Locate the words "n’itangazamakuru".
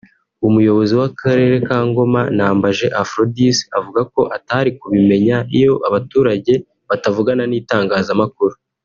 7.47-8.55